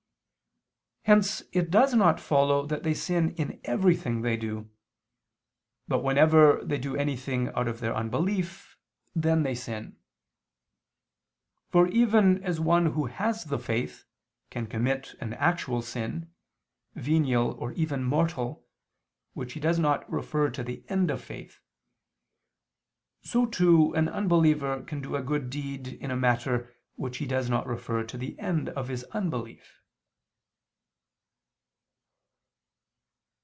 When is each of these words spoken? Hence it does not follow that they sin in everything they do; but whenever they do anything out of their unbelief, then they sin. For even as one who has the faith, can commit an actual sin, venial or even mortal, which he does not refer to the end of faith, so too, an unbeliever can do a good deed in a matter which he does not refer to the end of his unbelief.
Hence 1.05 1.41
it 1.51 1.71
does 1.71 1.95
not 1.95 2.21
follow 2.21 2.65
that 2.67 2.83
they 2.83 2.93
sin 2.93 3.31
in 3.33 3.59
everything 3.63 4.21
they 4.21 4.37
do; 4.37 4.69
but 5.87 6.03
whenever 6.03 6.63
they 6.63 6.77
do 6.77 6.95
anything 6.95 7.47
out 7.49 7.67
of 7.67 7.79
their 7.79 7.93
unbelief, 7.93 8.77
then 9.15 9.41
they 9.41 9.55
sin. 9.55 9.97
For 11.69 11.87
even 11.87 12.41
as 12.43 12.59
one 12.59 12.91
who 12.93 13.07
has 13.07 13.45
the 13.45 13.57
faith, 13.57 14.05
can 14.51 14.67
commit 14.67 15.15
an 15.19 15.33
actual 15.33 15.81
sin, 15.81 16.31
venial 16.93 17.51
or 17.59 17.71
even 17.73 18.03
mortal, 18.03 18.65
which 19.33 19.53
he 19.53 19.59
does 19.59 19.79
not 19.79 20.09
refer 20.09 20.51
to 20.51 20.63
the 20.63 20.85
end 20.87 21.09
of 21.09 21.21
faith, 21.21 21.59
so 23.23 23.47
too, 23.47 23.91
an 23.95 24.07
unbeliever 24.07 24.83
can 24.83 25.01
do 25.01 25.15
a 25.15 25.23
good 25.23 25.49
deed 25.49 25.87
in 25.89 26.11
a 26.11 26.15
matter 26.15 26.73
which 26.95 27.17
he 27.17 27.25
does 27.25 27.49
not 27.49 27.65
refer 27.67 28.03
to 28.03 28.17
the 28.19 28.37
end 28.39 28.69
of 28.69 28.87
his 28.87 29.03
unbelief. 29.05 29.79